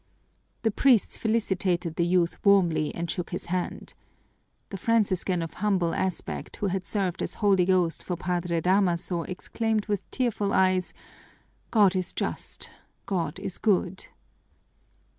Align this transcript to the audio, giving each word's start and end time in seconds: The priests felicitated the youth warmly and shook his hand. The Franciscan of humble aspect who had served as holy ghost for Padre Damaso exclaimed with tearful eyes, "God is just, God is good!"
The 0.63 0.71
priests 0.71 1.19
felicitated 1.19 1.95
the 1.95 2.05
youth 2.07 2.43
warmly 2.43 2.91
and 2.95 3.07
shook 3.07 3.29
his 3.29 3.45
hand. 3.53 3.93
The 4.71 4.77
Franciscan 4.77 5.43
of 5.43 5.53
humble 5.53 5.93
aspect 5.93 6.55
who 6.57 6.65
had 6.69 6.87
served 6.87 7.21
as 7.21 7.35
holy 7.35 7.65
ghost 7.65 8.03
for 8.03 8.15
Padre 8.15 8.61
Damaso 8.61 9.21
exclaimed 9.21 9.85
with 9.85 10.09
tearful 10.09 10.53
eyes, 10.53 10.91
"God 11.69 11.95
is 11.95 12.13
just, 12.13 12.71
God 13.05 13.37
is 13.39 13.59
good!" 13.59 14.07